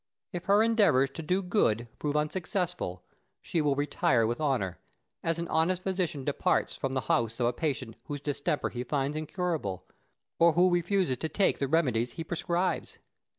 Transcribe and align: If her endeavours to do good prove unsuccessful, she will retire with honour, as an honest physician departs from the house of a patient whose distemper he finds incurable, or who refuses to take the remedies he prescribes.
If 0.33 0.45
her 0.45 0.63
endeavours 0.63 1.11
to 1.11 1.21
do 1.21 1.43
good 1.43 1.87
prove 1.99 2.17
unsuccessful, 2.17 3.03
she 3.39 3.61
will 3.61 3.75
retire 3.75 4.25
with 4.25 4.41
honour, 4.41 4.79
as 5.21 5.37
an 5.37 5.47
honest 5.49 5.83
physician 5.83 6.25
departs 6.25 6.75
from 6.75 6.93
the 6.93 7.01
house 7.01 7.39
of 7.39 7.45
a 7.45 7.53
patient 7.53 7.95
whose 8.05 8.19
distemper 8.19 8.69
he 8.69 8.83
finds 8.83 9.15
incurable, 9.15 9.85
or 10.39 10.53
who 10.53 10.71
refuses 10.71 11.17
to 11.17 11.29
take 11.29 11.59
the 11.59 11.67
remedies 11.67 12.13
he 12.13 12.23
prescribes. 12.23 12.97